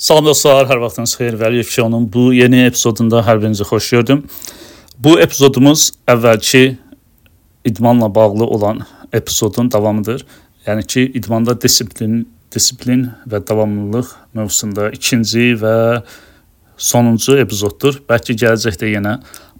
[0.00, 1.34] Salam dostlar, hər vaxtınız xeyir.
[1.36, 4.22] Vəliyev Şounun bu yeni epizodunda hər birinizi xoş gördüm.
[4.96, 6.62] Bu epizodumuz əvvəlki
[7.68, 8.80] idmanla bağlı olan
[9.12, 10.24] epizodun davamıdır.
[10.64, 12.22] Yəni ki, idmanda disiplin,
[12.54, 15.74] disiplin və davamlılıq mövzusunda ikinci və
[16.80, 18.00] sonuncu epizoddur.
[18.08, 19.18] Bəlkə gələcəkdə yenə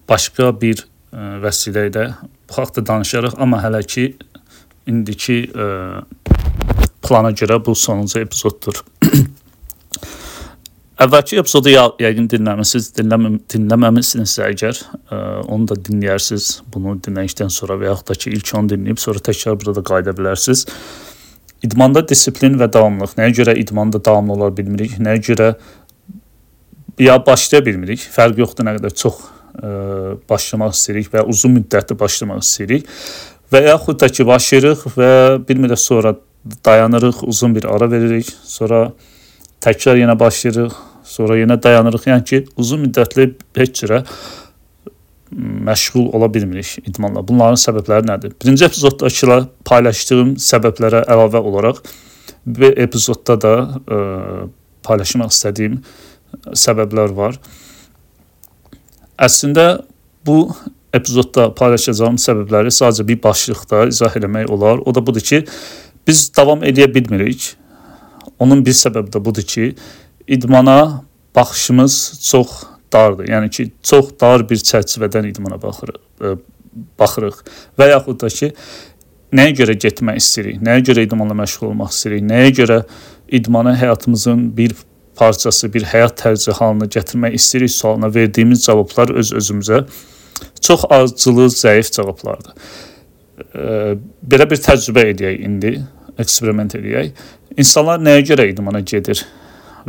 [0.09, 2.07] başqa bir ə, vəsilə ilə
[2.49, 4.07] bu haqqda danışarıq, amma hələ ki
[4.89, 5.69] indiki ə,
[7.05, 8.81] plana görə bu sonuncu epizoddur.
[11.01, 16.49] Əvvəlki epizodu yəqin dinləmisiniz, dinləmə, dinləməmisinizsə əgər, ə, onu da dinləyirsiniz.
[16.75, 20.67] Bunu dinlədikdən sonra və yaxud da ki, ilk onu dinləyib sonra təkrar burada qayıda bilərsiniz.
[21.65, 23.15] İdmanda disiplin və davamlılıq.
[23.17, 24.99] Nəyə görə idmanda davamlı ola bilmirik?
[25.01, 25.47] Nəyə görə
[27.01, 28.05] ya başlaya bilmirik?
[28.19, 29.73] Fərq yoxdur nə qədər çox ə,
[30.29, 32.93] başlamaq istəyirik və uzun müddətli başlamaq istəyirik
[33.49, 35.11] və yaxud da ki, başlayırıq və
[35.49, 36.13] bir müddət sonra
[36.69, 38.91] dayanırıq, uzun bir ara veririk, sonra
[39.65, 40.77] təkrar yenə başlayırıq,
[41.11, 42.07] sonra yenə dayanırıq.
[42.11, 44.05] Yəni ki, uzun müddətli heç cürə
[45.31, 47.23] məşğul ola bilmirik idmanla.
[47.27, 48.35] Bunların səbəbləri nədir?
[48.43, 51.83] Birinci epizoddakılar paylaşdığım səbəblərə əlavə olaraq
[52.47, 53.99] bu epizodda da ə,
[54.87, 55.79] paylaşmaq istədiyim
[56.57, 57.39] səbəblər var.
[59.21, 59.85] Əslində
[60.27, 60.49] bu
[60.97, 64.83] epizodda paylaşacağım səbəbləri sadəcə bir başlıqda izah etmək olar.
[64.83, 65.45] O da budur ki,
[66.07, 67.53] biz davam edə bilmirik.
[68.41, 69.75] Onun bir səbəbi də budur ki,
[70.31, 71.05] idmana
[71.37, 72.51] baxışımız çox
[72.93, 73.29] dardır.
[73.29, 76.35] Yəni ki, çox dar bir çərçivədən idmana baxırıq, e,
[76.99, 77.43] baxırıq
[77.79, 78.53] və yaxud da ki,
[79.35, 82.79] nəyə görə getmək istəyirik, nəyə görə idmanla məşğul olmaq istəyirik, nəyə görə
[83.41, 84.75] idmanı həyatımızın bir
[85.19, 89.85] parçası, bir həyat tərzi halına gətirmək istəyirik sualına verdiyimiz cavablar öz özümüzə
[90.61, 92.55] çox azcılı, zəif cavablardır.
[93.55, 93.99] E,
[94.35, 95.77] belə bir təcrübə edək indi,
[96.19, 97.13] eksperiment edək.
[97.57, 99.25] İnsanlar nəyə görə idmana gedir?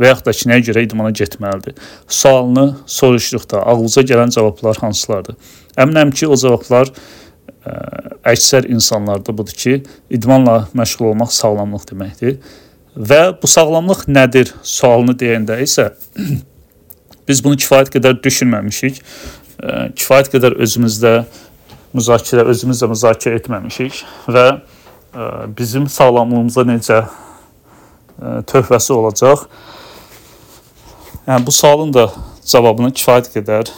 [0.00, 1.76] Və yaxud da ki, nəyə görə idmana getməlidir?
[2.08, 5.36] Sualını soruşduqda ağlınıza gələn cavablar hansılardır?
[5.76, 7.76] Əminəm ki, o cavablar ə,
[8.34, 9.78] əksər insanlarda budur ki,
[10.10, 12.38] idmanla məşğul olmaq sağlamlıq deməkdir.
[12.96, 15.90] Və bu sağlamlıq nədir sualını deyəndə isə
[17.28, 19.00] biz bunu kifayət qədər düşünməmişik.
[19.62, 21.16] Ə, kifayət qədər özümüzdə
[21.92, 27.02] müzakirə, özümüzlə müzakirə etməmişik və ə, bizim sağlamlığımıza necə
[28.22, 29.46] töhfəsi olacaq.
[31.26, 32.08] Yəni bu sualın da
[32.46, 33.70] cavabını kifayət qədər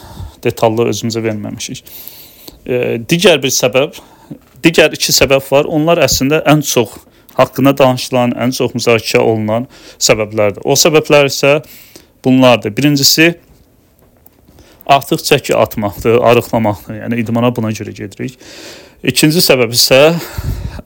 [0.43, 1.83] detallı özümüzə verməmişik.
[2.65, 3.99] E, digər bir səbəb,
[4.65, 5.69] digər iki səbəb var.
[5.69, 6.95] Onlar əslində ən çox
[7.37, 9.67] haqqında danışılan, ən çox müzakirə olunan
[10.01, 10.65] səbəblərdir.
[10.65, 11.59] O səbəblər isə
[12.25, 12.73] bunlardır.
[12.77, 13.35] Birincisi
[14.85, 17.01] artıq çəki atmaqdır, arıqlamaqdır.
[17.03, 18.39] Yəni idmana buna görə gedirik.
[19.03, 20.01] İkinci səbəb isə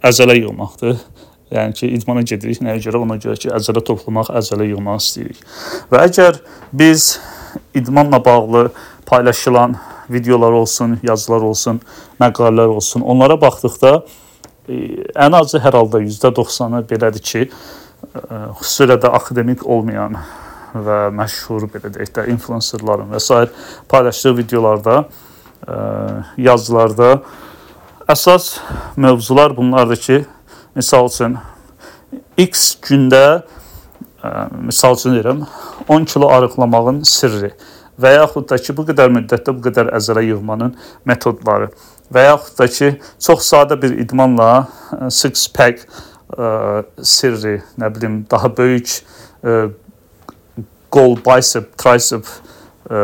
[0.03, 0.99] əzələ yığmaqdır.
[1.49, 3.01] Yəni ki, idmana gedirik nəyə görə?
[3.01, 5.39] Ona görə ki, əzələ toplamaq, əzələ yığmaq istəyirik.
[5.89, 6.37] Və əgər
[6.77, 7.15] biz
[7.73, 8.67] idmanla bağlı
[9.09, 9.75] paylaşılan
[10.09, 11.81] videolar olsun, yazılar olsun,
[12.21, 13.93] məqalələr olsun, onlara baxdıqda
[14.69, 14.77] e,
[15.17, 18.21] ən azı hər halda %90-ı belədir ki, e,
[18.61, 20.17] xüsusilə də akademik olmayan
[20.73, 23.41] və məşhur belə deyək də influencerların və s.
[23.89, 25.03] paylaşdığı videolarda,
[25.65, 25.77] e,
[26.45, 27.23] yazılarda
[28.09, 28.57] əsas
[28.97, 30.25] mövzular bunlardır ki,
[30.79, 31.33] Misal üçün
[32.39, 33.41] X gündə ə,
[34.23, 34.29] e,
[34.69, 35.41] misal üçün deyirəm
[35.91, 37.49] 10 kilo arıqlamağın sirri
[37.99, 40.77] və yaxud da ki, bu qədər müddətdə bu qədər əzələ yığmanın
[41.09, 41.67] metodları
[42.15, 47.91] və yaxud da ki, çox sadə bir idmanla e, six pack ə, e, sirri, nə
[47.95, 48.95] bilim, daha böyük
[49.43, 49.59] ə,
[50.95, 52.23] qol, bicep, tricep
[52.87, 53.03] ə,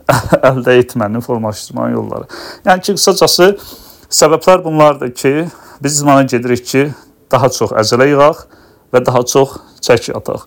[0.52, 2.30] əldə etmənin, formalaşdırmanın yolları.
[2.64, 3.52] Yəni ki, qısacası
[4.08, 5.34] səbəblər bunlardır ki,
[5.82, 6.82] Biz idmana gedirik ki,
[7.32, 8.44] daha çox əzələ yığaq
[8.94, 10.44] və daha çox çəki ataq.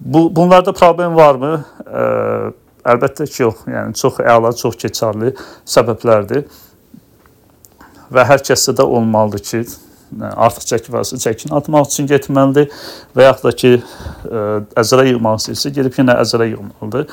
[0.00, 1.56] Bu bunlarda problem varmı?
[1.86, 2.04] Ə,
[2.92, 3.64] əlbəttə ki, yox.
[3.66, 5.32] Yəni çox əla, çox keçərli
[5.66, 6.44] səbəblərdir.
[8.14, 9.64] Və hər kəsdə də olmalıdır ki,
[10.22, 12.70] artıq çəki varsa çəkini atmaq üçün getməlidir
[13.16, 13.72] və yaxud da ki,
[14.30, 14.44] ə,
[14.84, 17.08] əzələ yığmaq istəyirsə, gedib yenə əzələ yığmalıdır.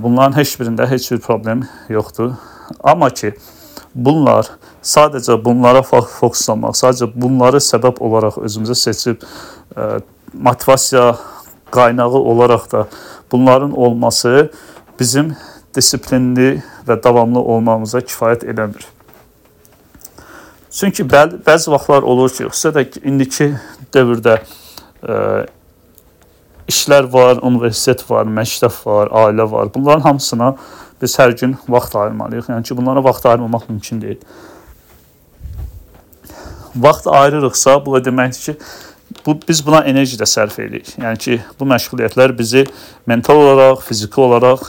[0.00, 2.32] Bunların heç birində heç bir problem yoxdur.
[2.80, 3.34] Amma ki,
[3.94, 4.50] bunlar
[4.82, 9.22] sadəcə bunlara fokuslamaq, sadəcə bunları səbəb olaraq özümüzə seçib
[9.76, 10.00] ə,
[10.34, 11.14] motivasiya
[11.74, 12.86] qaynağı olaraq da
[13.32, 14.50] bunların olması
[15.00, 15.36] bizim
[15.74, 18.84] disiplinli və davamlı olmamıza kifayət eləmir.
[20.74, 23.52] Çünki bəzi, bəzi vaxtlar olur ki, xüsusilə də indiki
[23.94, 24.40] dövrdə
[25.02, 25.18] ə,
[26.70, 29.70] işlər var, universitet var, məktəb var, ailə var.
[29.74, 30.54] Bunların hamısına
[31.04, 32.50] biz hər gün vaxt ayırmalıyıq.
[32.50, 34.20] Yəni ki, bunlara vaxt ayırmamaq mümkün deyil
[36.76, 38.56] vaxt ayırırıqsa, bu da deməkdir ki,
[39.26, 40.94] bu biz buna enerji də sərf edirik.
[40.98, 42.64] Yəni ki, bu məşğuliyyətlər bizi
[43.06, 44.66] mental olaraq, fiziki olaraq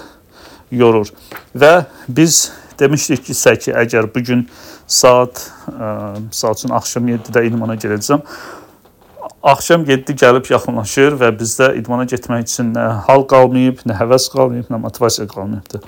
[0.71, 1.09] yorur.
[1.55, 4.45] Və biz demişdik ki, ki, əgər bu gün
[4.87, 5.41] saat
[5.71, 8.21] ə, misal üçün axşam 7-də idmana gedəcəm,
[9.43, 14.69] axşam 7 gəlib yaxınlaşır və bizdə idmana getmək üçün nə hal qalmayıb, nə həvəs qalmayıb,
[14.69, 15.81] nə motivasiya qalmayıbdır.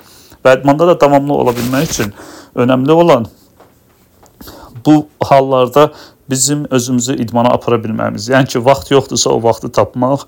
[0.44, 2.14] Və idmanda da davamlı ola bilmək üçün
[2.56, 3.26] önəmli olan
[4.86, 5.92] bu hallarda
[6.30, 8.28] bizim özümüzü idmana apara bilməmiz.
[8.32, 10.26] Yəni ki, vaxt yoxdursa o vaxtı tapmaq,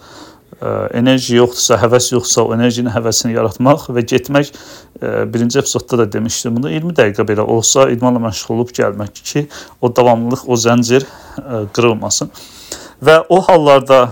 [0.60, 0.68] e,
[1.00, 6.56] enerji yoxdursa, həvəs yoxdursa o enerjinin həvəsini yaratmaq və getmək e, birinci epizodda da demişdim
[6.56, 9.46] bunu 20 dəqiqə belə olsa idmanla məşğul olub gəlmək ki,
[9.80, 12.32] o davamlılıq, o zəncir e, qırılmasın.
[13.04, 14.10] Və o hallarda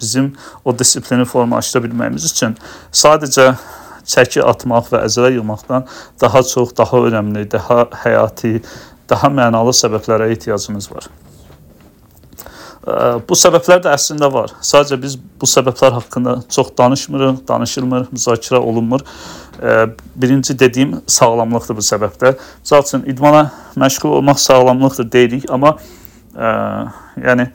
[0.00, 0.34] bizim
[0.64, 2.52] o disiplini formalaşdıra bilməyimiz üçün
[2.92, 3.54] sadəcə
[4.08, 5.86] çəki atmaq və əzələ yığmaqdan
[6.20, 8.58] daha çox, daha önəmli, daha həyati,
[9.10, 11.08] daha mənalı səbəblərə ehtiyacımız var.
[13.28, 14.52] Bu səbəblər də əslində var.
[14.60, 19.00] Sadəcə biz bu səbəblər haqqında çox danışmırıq, danışılmır, müzakirə olunmur.
[20.20, 22.34] Birinci dediyim sağlamlıqdır bu səbəbdə.
[22.64, 23.46] Məsəl üçün idmana
[23.80, 25.78] məşğul olmaq sağlamlıqdır deyirik, amma
[26.36, 26.50] ə,
[27.24, 27.48] yəni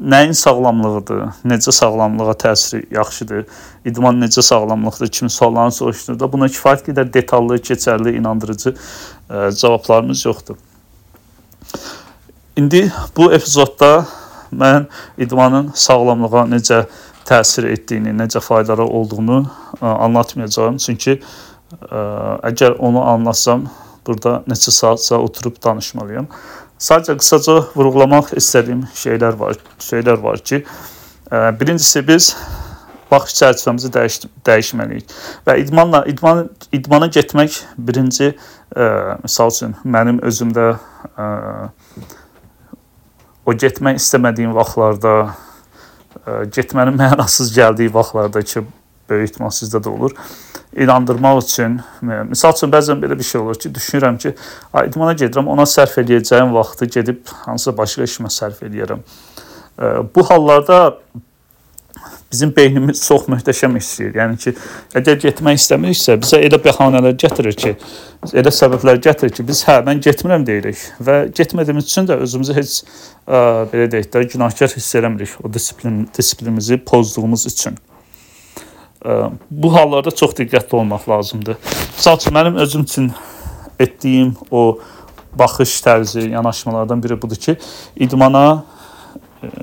[0.00, 3.44] nəyin sağlamlığıdır, necə sağlamlığa təsiri yaxşıdır,
[3.86, 10.56] idman necə sağlamlıqdır kimi suallarını soruşduğunda buna kifayət qədər detallı, keçərli, inandırıcı ə, cavablarımız yoxdur.
[12.56, 14.06] İndi bu epizodda
[14.52, 14.86] mən
[15.18, 16.84] idmanın sağlamlığa necə
[17.28, 19.40] təsir etdiyini, necə faydaları olduğunu
[19.80, 20.76] ə, anlatmayacağam.
[20.82, 22.04] Çünki ə,
[22.50, 23.68] əgər onu anlatsam,
[24.06, 26.26] burada neçə saatsa oturub danışmalıyam.
[26.84, 30.58] Sadəcə qısaca vurğulamaq istədiyim şeylər var, şeylər var ki,
[31.32, 32.34] ə, birincisi biz
[33.08, 35.14] baxış çərçivəmizi dəyiş dəyişməliyik.
[35.46, 36.44] Və idmanla idman
[36.76, 40.66] idmana getmək birinci ə, misal üçün mənim özümdə
[41.16, 41.30] ə,
[43.48, 45.16] o getmək istəmədiyim vaxtlarda,
[46.20, 48.66] ə, getmənin mənasız gəldiyi vaxtlarda ki,
[49.10, 50.14] böyük ehtimal sizdə də olur.
[50.76, 51.76] İnandırmaq üçün,
[52.30, 54.34] misal üçün bəzən belə bir şey olur ki, düşünürəm ki,
[54.86, 59.04] idmana gedirəm, ona sərf edəcəyim vaxtı gedib hansısa başqa işimə sərf eləyərəm.
[60.14, 60.96] Bu hallarda
[62.34, 64.16] bizim beynimiz çox möhtəşəm işləyir.
[64.18, 64.52] Yəni ki,
[64.98, 67.74] əgər getmək istəmiriksə, bizə elə bəhanələr gətirir ki,
[68.34, 72.76] elə səbəblər gətirir ki, biz hə, mən getmirəm deyirik və getmədiyimiz üçün də özümüzü heç
[72.82, 73.38] ə,
[73.70, 77.78] belə deyək də günahkar hiss eləmirik o disiplin disiplinimizi pozduğumuz üçün.
[79.50, 81.56] Bu hallarda çox diqqətli olmaq lazımdır.
[81.98, 83.10] Məsəl üçün mənim özüm üçün
[83.78, 84.78] etdiyim o
[85.38, 87.56] baxış tərzi, yanaşmalardan biri budur ki,
[87.96, 88.64] idmana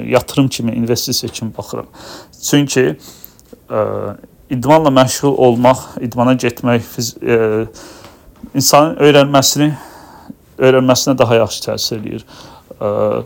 [0.05, 1.85] yatırım kimi, investisiya kimi baxıram.
[2.43, 2.83] Çünki
[3.69, 3.81] ə,
[4.49, 6.91] idmanla məşğul olmaq, idmana getmək
[7.21, 7.39] ə,
[8.53, 9.71] insanın öyrənməsini
[10.61, 12.27] öyrənməsinə daha yaxşı təsir eləyir.
[12.77, 13.23] Ə,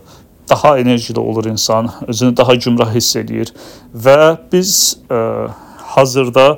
[0.50, 3.52] daha enerjili olur insan, özünü daha gümrah hiss eləyir
[3.92, 5.50] və biz ə,
[5.96, 6.50] hazırda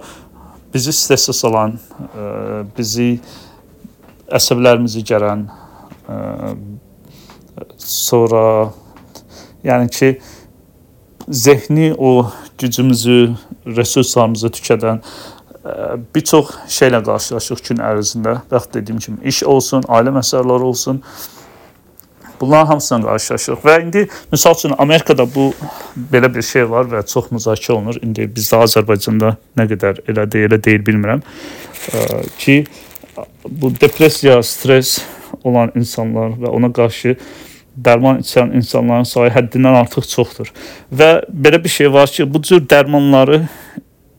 [0.73, 1.77] bizi stressə salan,
[2.11, 3.13] ə, bizi
[4.27, 5.47] əsəblərimizi gərən,
[6.09, 6.17] ə,
[7.77, 8.43] sonra
[9.67, 10.21] Yəni ki,
[11.29, 13.35] zehni o gücümüzü,
[13.65, 15.73] resurslarımızı tükədən e,
[16.15, 18.37] bir çox şeylə qarşılaşırıq gün ərzində.
[18.51, 21.01] Bax dediyim kimi iş olsun, ailə məsələləri olsun.
[22.41, 24.03] Bunların hamısına qarşılaşırıq və indi
[24.33, 25.49] məsəl üçün Amerikada bu
[26.13, 27.99] belə bir şey var və çox müzakirə olunur.
[28.01, 31.23] İndi bizdə Azərbaycanda nə qədər elədir, elə deyil bilmirəm.
[32.37, 32.63] Ki
[33.49, 34.99] bu depressiya, stres
[35.43, 37.15] olan insanlar və ona qarşı
[37.77, 40.51] dərman içən insanların sayı həddindən artıq çoxdur.
[40.91, 43.43] Və belə bir şey var ki, bu cür dərmanları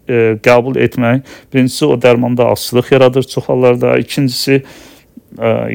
[0.08, 4.62] e, qəbul etmək birincisi o dərmanda asılılıq yaradır çox hallarda, ikincisi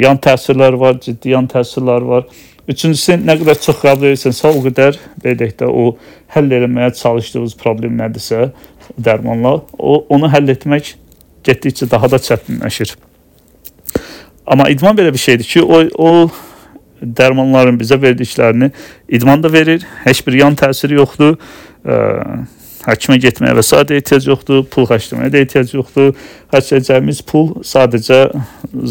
[0.02, 2.26] yan təsirlər var, ciddi yan təsirlər var.
[2.70, 5.98] Üçüncüsü nə qədər çox edirsən, o qədər belə deyək də o
[6.34, 8.52] həll etməyə çalışdığınız problem nədirsə,
[8.98, 10.96] dərmanla o onu həll etmək
[11.44, 12.96] getdikcə daha da çətinləşir.
[14.48, 16.30] Amma idman belə bir şeydir ki, o o
[17.04, 18.72] dərmanların bizə verdiklərini
[19.12, 19.84] idman da verir.
[20.06, 21.36] Heç bir yan təsiri yoxdur.
[21.84, 21.98] Ə,
[22.84, 26.12] həkimə getməyə və sadə ehtiyac yoxdur, pul xərcləməyə də ehtiyac yoxdur.
[26.54, 28.20] Xərcləyəcəyimiz pul sadəcə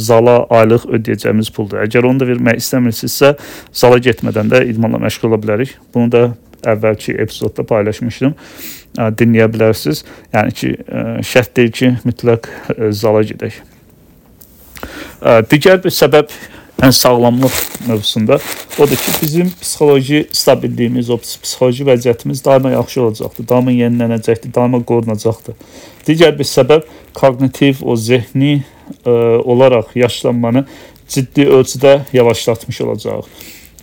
[0.09, 1.83] zala aylıq ödəyəcəyimiz puldur.
[1.85, 3.35] Əgər onu da vermək istəmirsinizsə,
[3.83, 5.77] zala getmədən də idmanla məşğul ola bilərik.
[5.95, 6.23] Bunu da
[6.73, 8.33] əvvəlki epizodda paylaşmışdım.
[9.19, 10.05] Dinləyə bilərsiniz.
[10.33, 10.73] Yəni ki,
[11.27, 12.49] şərt deyil ki, mütləq
[12.97, 13.61] zala gedək.
[15.51, 16.33] Digər bir səbəb
[16.83, 17.59] yəni sağlamlıq
[17.89, 18.39] mövzusunda
[18.79, 25.55] odur ki, bizim psixoloji stabilliyimiz, o psixoloji vəziyyətimiz daima yaxşı olacaqdır, daima yenilənəcəkdir, daima qorunacaqdır.
[26.07, 28.65] Digər bir səbəb koqnitiv, o zehni ə,
[29.07, 29.13] e,
[29.45, 30.65] olaraq yaşlanmanı
[31.09, 33.31] ciddi ölçüdə yavaşlatmış olacaq.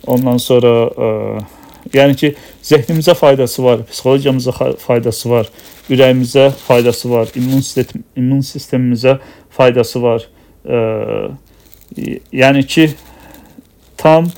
[0.06, 1.08] Ondan sonra ə,
[1.40, 1.48] e,
[1.94, 2.28] Yəni ki,
[2.62, 5.48] zehnimizə faydası var, psixologiyamıza faydası var,
[5.90, 9.16] ürəyimizə faydası var, immun sistem immun sistemimizə
[9.56, 10.26] faydası var.
[10.68, 10.76] E,
[12.32, 12.90] yəni ki,
[13.96, 14.30] tam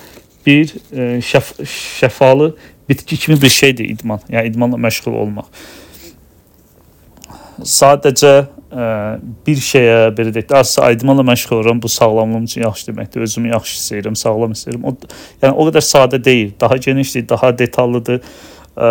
[0.46, 1.54] bir e, şəf
[2.00, 2.54] şəfalı
[2.88, 4.20] bitki kimi bir şeydir idman.
[4.30, 5.46] Yəni idmanla məşğul olmaq.
[7.62, 8.32] Sadəcə
[8.72, 8.86] ə,
[9.46, 13.22] bir şeyə belə deyək, azsa idmanla məşğul oluram, bu sağlamlığım üçün yaxşı deməkdir.
[13.28, 14.88] Özümü yaxşı hiss edirəm, sağlam hiss edirəm.
[14.88, 14.96] O
[15.44, 18.20] yəni o qədər sadə deyil, daha genişdir, daha detallıdır.
[18.76, 18.90] Ə,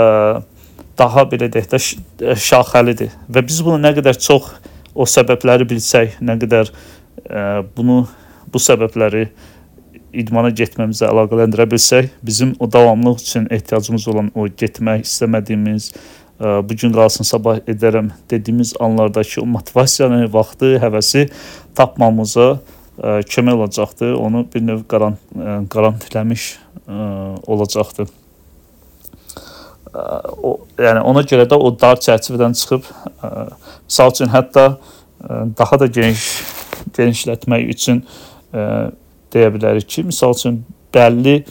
[0.97, 3.11] daha belə deyək də şaxəlidir.
[3.27, 4.53] Və biz bunu nə qədər çox
[4.95, 8.05] o səbəbləri bilsək, nə qədər ə, bunu
[8.53, 9.27] bu səbəbləri
[10.11, 15.91] idmana getməmizə əlaqələndirə bilsək, bizim o davamlılıq üçün ehtiyacımız olan o getmək istəmədiyimiz,
[16.39, 21.29] ə, bu gün qalsın sabah edərəm dediyimiz anlardakı o motivasiyanı, vaxtı, həvəsi
[21.75, 24.15] tapmamıza ə, kömək olacaqdır.
[24.19, 26.49] Onu bir növ qarant ə, qarantiləmiş
[27.47, 28.09] olacaqdır.
[29.91, 32.83] O, yəni ona görə də o dar çərçivədən çıxıb
[33.23, 33.29] ə,
[33.87, 34.65] misal üçün hətta
[35.57, 36.25] daha da geniş
[36.97, 38.03] genişlətmək üçün
[38.53, 38.91] ə,
[39.33, 40.61] deyə bilərik ki, misal üçün
[40.93, 41.41] bəlli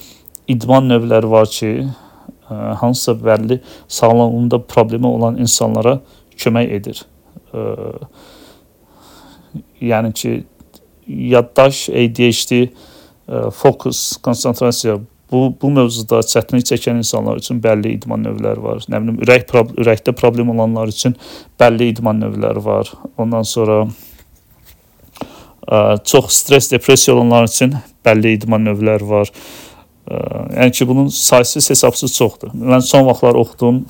[0.51, 1.73] idman növləri var ki,
[2.49, 5.99] ə, hansısa bəlli sağlamlığında problemi olan insanlara
[6.41, 7.05] kömək edir.
[7.53, 7.67] Ə,
[9.93, 10.35] yəni ki,
[11.35, 18.63] yaddaş, ADHD, ə, fokus, konsentrasiya bu bu mövzuda çətinlik çəkən insanlar üçün bəlli idman növləri
[18.65, 18.83] var.
[18.91, 19.47] Nə bilim, ürək
[19.79, 21.15] ürəkdə problem olanlar üçün
[21.61, 22.91] bəlli idman növləri var.
[23.19, 23.85] Ondan sonra
[26.05, 27.75] çox stress, depressiya olanlar üçün
[28.07, 29.31] bəlli idman növləri var.
[30.11, 32.55] Yəni ki, bunun saysız hesabsız çoxdur.
[32.55, 33.85] Mən son vaxtlar oxudum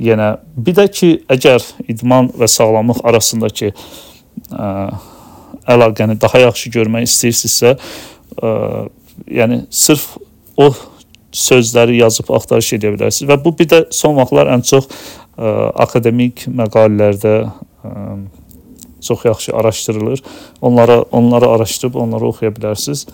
[0.00, 3.70] yenə bir də ki, əgər idman və sağlamlıq arasındakı
[5.70, 7.76] əlaqəni daha yaxşı görmək istəyirsinizsə,
[9.30, 10.16] yəni sırf
[10.56, 10.72] o
[11.34, 14.90] sözləri yazıb axtarış edə bilərsiniz və bu bir də son vaxtlar ən çox ə,
[15.82, 17.94] akademik məqalələrdə ə,
[19.04, 20.22] çox yaxşı araşdırılır.
[20.60, 23.06] Onlara onları araşdırıb onları oxuya bilərsiniz.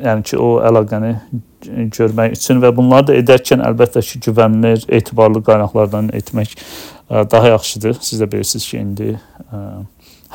[0.00, 1.14] Yəni ki, o əlaqəni
[1.96, 6.54] görmək üçün və bunları da edərkən əlbəttə ki, güvənilir, etibarlı qaynaqlardan etmək
[7.10, 7.98] daha yaxşıdır.
[8.00, 9.16] Siz də bilirsiniz ki, indi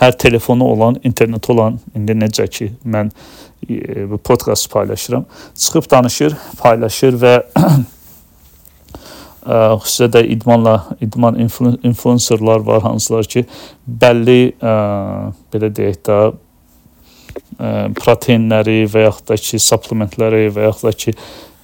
[0.01, 3.11] hər telefonu olan, internet olan, indi necə ki, mən
[4.11, 5.25] bu podkast paylaşıram,
[5.55, 7.35] çıxıb danışır, paylaşır və
[9.45, 10.75] xüsusilə də idmanla
[11.05, 13.45] idman influencerlar var hansılar ki,
[13.85, 14.73] bəlli ə,
[15.53, 21.13] belə deyək də ə, proteinləri və yaxud da ki, supplementləri və yaxud da ki,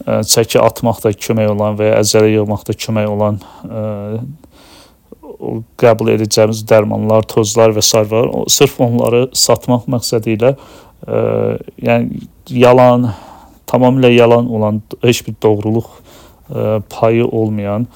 [0.06, 3.88] ə, çəki atmaqda kömək olan və ya əzələ yığmaqda kömək olan ə,
[5.82, 7.98] qəbul edəcəyimiz dərmanlar, tozlar və s.
[8.12, 8.30] var.
[8.30, 11.26] O, sırf onları satmaq məqsədi ilə ə,
[11.82, 12.28] yəni
[12.62, 13.10] yalan,
[13.66, 16.11] tamamilə yalan olan heç bir doğruluq ə,
[16.90, 17.88] payı olmayan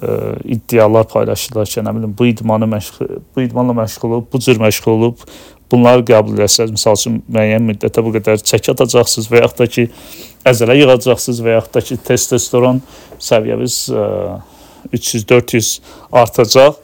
[0.00, 4.60] ə, iddialar paylaşırlar ki, nə bilim bu idmanı məşğul bu idmanla məşğul olub, bu cür
[4.62, 5.24] məşğul olub,
[5.70, 9.86] bunları qəbul etsəz, məsəl üçün müəyyən müddətə bu qədər çəki atacaqsınız və yaxud da ki,
[10.50, 12.82] əzələ yığacaqsınız və yaxud da ki, testosteron
[13.20, 13.78] səviyyəniz
[14.92, 15.80] 300-400
[16.12, 16.80] artacaq.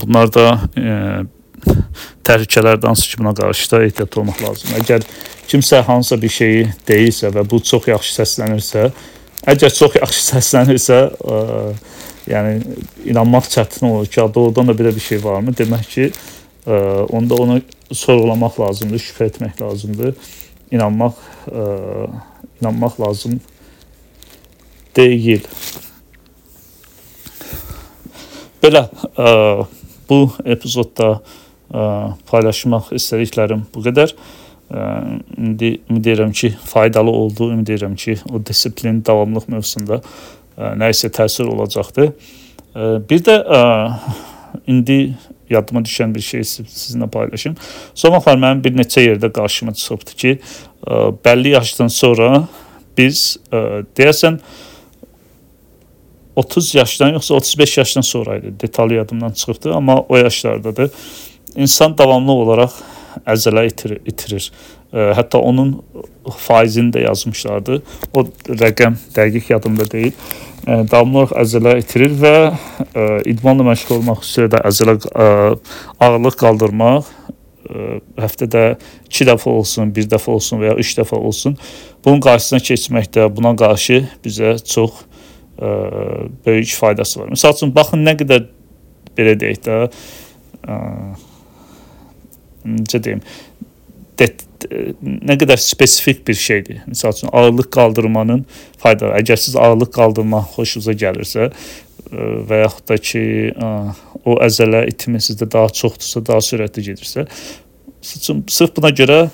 [0.00, 0.84] Bunlar da e,
[2.26, 4.80] təhlükələrdən hansı ki, buna qarşı da ehtiyat olmaq lazımdır.
[4.82, 5.06] Əgər
[5.48, 8.88] kimsə hansısa bir şeyi deyirsə və bu çox yaxşı səslənirsə,
[9.54, 11.38] əgər çox yaxşı səslənirsə, ə,
[12.28, 12.76] yəni
[13.08, 15.54] inanmaq çətin olur ki, doğrudan da belə bir şey varmı?
[15.56, 16.10] Demək ki,
[16.66, 17.60] ə, onda onu
[17.92, 20.14] sorğulamaq lazımdır, şübhə etmək lazımdır.
[20.70, 21.16] İnanmaq
[21.48, 21.66] ə,
[22.60, 23.40] inanmaq lazım
[24.96, 25.46] deyil.
[28.62, 29.66] Belə ə,
[30.08, 31.20] bu epizodda
[32.30, 34.14] paylaşmaq istədiklərim bu qədər.
[35.38, 37.50] İndi ümid edirəm ki, faydalı oldu.
[37.52, 40.02] Ümid edirəm ki, o disiplin, davamlılıq mövzusunda
[40.58, 42.12] nə isə təsir olacaqdır.
[43.08, 43.36] Bir də
[44.68, 45.14] indi
[45.50, 47.56] yadıma düşən bir şey sizinlə paylaşım.
[47.94, 50.38] Son vaxtlar mənim bir neçə yerdə qarşıma çıxıbdı ki,
[51.24, 52.46] bəlli yaşdan sonra
[52.98, 54.36] biz deyəsən
[56.36, 58.52] 30 yaşdan yoxsa 35 yaşdan sonra idi.
[58.60, 60.90] Detallı yadımdan çıxıbdı, amma o yaşlardadır.
[61.58, 62.76] İnsan davamlı olaraq
[63.26, 64.00] əzələ itirir.
[64.06, 64.50] itirir.
[64.92, 65.74] Ə, hətta onun
[66.46, 67.80] faizini də yazmışlardı.
[68.14, 70.14] O rəqəm dəqiq yadımda deyil.
[70.64, 75.28] Ə, davamlı olaraq əzələ itirir və ə, idmanla məşğul olmaq xüsusilə də əzələ ə,
[76.06, 77.88] ağırlıq qaldırmaq ə,
[78.22, 78.64] həftədə
[79.10, 81.58] 2 dəfə olsun, 1 dəfə olsun və ya 3 dəfə olsun.
[82.04, 85.02] Bunun qarşısına keçməkdə buna qarşı bizə çox
[85.58, 85.74] ə,
[86.46, 87.32] böyük faydası var.
[87.34, 88.46] Məsəl üçün baxın nə qədər
[89.18, 90.78] belə deyək də ə,
[92.76, 93.24] necə deyim,
[94.18, 94.32] det,
[95.02, 96.82] nə qədər spesifik bir şeydir.
[96.90, 98.44] Məsəl üçün ağırlıq qaldırmanın
[98.82, 99.22] faydaları.
[99.22, 101.50] Əgər siz ağırlıq qaldırmaq xoşunuza gəlirsə
[102.48, 103.22] və yaxud da ki,
[104.24, 107.26] o əzələ itimi sizdə daha çoxdursa, daha sürətli gedirsə,
[108.00, 109.30] sırf buna görə ə,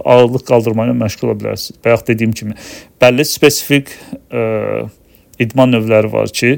[0.00, 1.80] ağırlıq qaldırma ilə məşğul ola bilərsiniz.
[1.84, 2.56] Bayaq dediyim kimi,
[3.02, 3.92] bəlli spesifik
[4.32, 4.86] ə,
[5.42, 6.54] idman növləri var ki,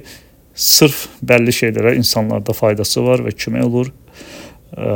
[0.54, 3.90] sırf bəlli şeylərə insanlarda faydası var və kömək olur.
[4.76, 4.92] Ə,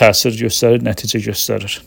[0.00, 1.80] təsir göstərir, nəticə göstərir.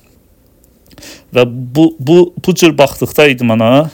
[1.34, 3.90] Və bu bu bu cür baxdıqda idmana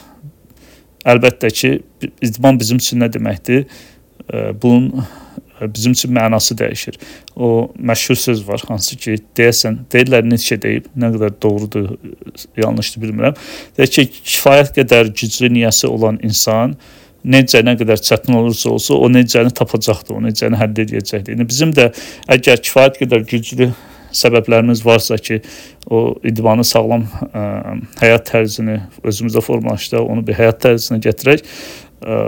[1.08, 1.72] əlbəttə ki,
[2.22, 3.64] idman bizim üçün nə deməkdir?
[4.62, 5.06] Bunun
[5.60, 6.96] bizim üçün mənası dəyişir.
[7.36, 11.90] O məşhur söz var, hansı ki, deyəsən, deyirlər Nietzsche deyib, nə qədər doğrudur,
[12.56, 13.36] yanlışdır bilmirəm.
[13.76, 16.76] Deyir ki, kifayət qədər güclü niyyəsi olan insan
[17.24, 21.36] necə nə qədər çətin olursa olsa o necəni tapacaqdır, o necəni həll edəcəkdir.
[21.36, 21.90] Yəni bizim də
[22.36, 23.72] əgər kifayət qədər güclü
[24.16, 25.40] səbəblərimiz varsa ki,
[25.90, 27.44] o idmanı sağlam ə,
[28.00, 31.44] həyat tərzini özümüzdə formalaşdıraq, onu bir həyat tərzinə gətirək.
[32.00, 32.18] Ə,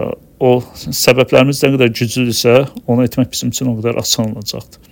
[0.43, 4.91] o səbəblərimiz nə qədər güclüdürsə, onu etmək bizim üçün o qədər asan olacaqdır.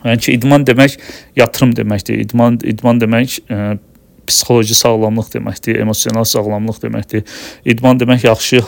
[0.00, 0.96] Yəni ki, idman demək
[1.36, 2.22] yatırım deməkdir.
[2.24, 3.76] İdman idman demək ə,
[4.30, 7.26] psixoloji sağlamlıq deməkdir, emosional sağlamlıq deməkdir.
[7.74, 8.62] İdman demək yaxşı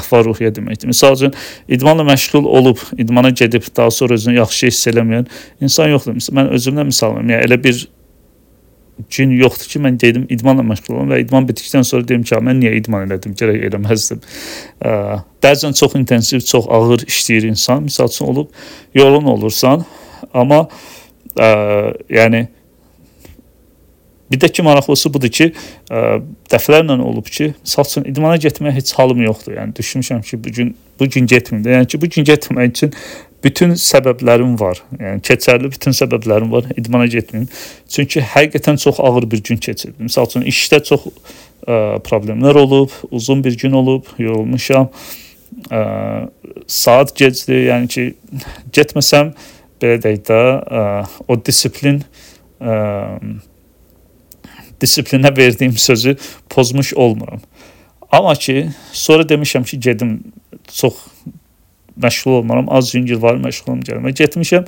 [0.00, 0.90] əhval-ruhiyyə deməkdir.
[0.90, 5.30] Məsəl üçün idmanla məşğul olub, idmana gedib daha sonra özünü yaxşı hiss eləməyən
[5.62, 6.20] insan yoxdur.
[6.36, 7.32] Mən özümdən misal verim.
[7.34, 7.80] Yəni elə bir
[9.16, 12.60] gün yoxdur ki, mən gedim idmanla məşğul olum və idman bitdikdən sonra deyim ki, mən
[12.60, 14.20] niyə idman elədim, gərək eləməzdim.
[15.42, 17.86] Bəzən çox intensiv, çox ağır işləyir insan.
[17.88, 18.50] Məsəl üçün olub
[18.94, 19.86] yorğun olursan,
[20.34, 20.66] amma
[21.38, 21.48] ə,
[22.12, 22.48] yəni
[24.30, 25.48] Bir də ki maraqlısı budur ki,
[25.90, 26.20] ə,
[26.52, 29.56] dəfələrlə olub ki, məsəl üçün idmana getməyə heç halım yoxdur.
[29.58, 31.74] Yəni düşünmüşəm ki, bu gün bu gün getməyim də.
[31.78, 32.94] Yəni ki, bu gün getməmək üçün
[33.44, 34.82] bütün səbəblərim var.
[35.00, 37.48] Yəni keçərli bütün səbəblərim var idmana getməyim.
[37.90, 40.06] Çünki həqiqətən çox ağır bir gün keçirdim.
[40.06, 44.90] Məsəl üçün işdə çox ə, problemlər olub, uzun bir gün olub, yorulmuşam.
[45.72, 45.82] Ə,
[46.70, 47.64] saat gecdir.
[47.72, 48.08] Yəni ki,
[48.76, 49.34] getməsəm
[49.82, 50.88] belə deyək də, ə,
[51.26, 52.04] o disiplin
[52.60, 52.76] ə,
[54.80, 56.16] disiplinə verdiyim sözü
[56.50, 57.40] pozmuş olmuram.
[58.10, 60.20] Amma ki, sonra demişəm ki, gedim
[60.72, 60.94] çox
[62.02, 64.12] məşğul olmaram, az yüngül var məşğulum gəlmə.
[64.16, 64.66] Getmişəm,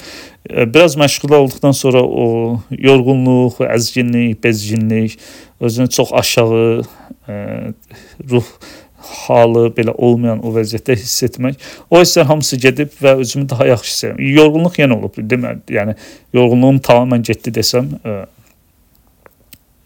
[0.51, 5.18] e, biraz məşğul olduqdan sonra o yorğunluq, əzginlik, bezginlik,
[5.61, 7.37] özünü çox aşağı ə, e,
[8.31, 8.46] ruh
[9.03, 11.59] halı belə olmayan o vəziyyətdə hiss etmək.
[11.90, 14.22] O hisslər hamısı gedib və özümü daha yaxşı hiss edirəm.
[14.38, 15.96] Yorğunluq yenə olub, deməli, yəni
[16.37, 18.42] yorğunluğum tamamilə getdi desəm, ə, e,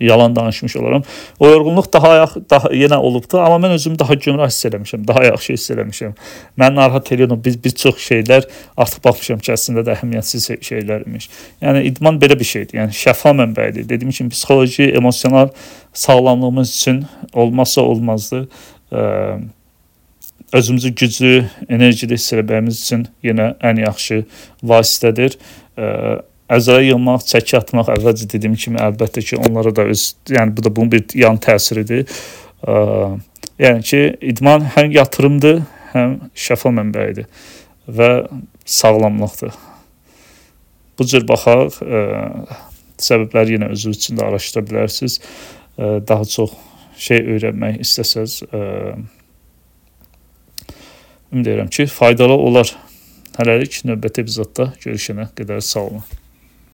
[0.01, 1.03] yalan danışmış olaram.
[1.41, 5.53] O yorğunluq daha daha yenə olubdu, amma mən özümü daha gümrah hiss eləmişəm, daha yaxşı
[5.53, 6.13] hiss eləmişəm.
[6.59, 8.45] Mən narahat edirəm, biz bir çox şeylər
[8.77, 11.31] artıq baxmışam ki, əslində də əhəmiyyətsiz şeylər imiş.
[11.63, 12.79] Yəni idman belə bir şeydir.
[12.83, 13.89] Yəni şəfa mənbəyidir.
[13.89, 15.49] Dediyim kimi psixoloji, emosional
[15.93, 18.49] sağlamlığımız üçün olmazsa olmazdır.
[20.53, 24.25] Özümüzü güclü, enerjili hiss etməyimiz üçün yenə ən yaxşı
[24.63, 25.41] vasitədir.
[26.47, 30.65] Ə, əzaya yığmaq, çəki atmaq əvvəlcə dediyim kimi əlbəttə ki, onlara da öz, yəni bu
[30.65, 32.07] da bunun bir yan təsiridir.
[32.63, 32.77] Ə,
[33.63, 35.63] yəni ki, idman həm yatırımdır,
[35.95, 37.27] həm şəfa mənbəyidir
[37.87, 38.11] və
[38.77, 39.59] sağlamlıqdır.
[40.99, 42.05] Bu cür baxaq, ə,
[43.03, 45.19] səbəbləri yenə özünüz üçün də araşdıra bilərsiniz.
[45.77, 46.55] Ə, daha çox
[47.07, 48.61] şey öyrənmək istəsəz, ə,
[51.33, 52.71] ümid edirəm ki, faydalı olar.
[53.37, 56.07] Hələlik növbəti epizodda görüşənə qədər sağ olun.